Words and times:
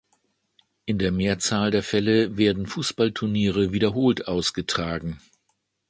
In 0.85 0.97
der 0.97 1.11
Mehrzahl 1.11 1.69
der 1.69 1.83
Fälle 1.83 2.35
werden 2.35 2.65
Fußballturniere 2.65 3.71
wiederholt 3.71 4.27
ausgetragen. 4.27 5.21